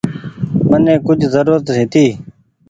مني 0.69 0.93
ڪجه 1.05 1.27
زرورت 1.33 1.65
هيتي۔ 1.77 2.05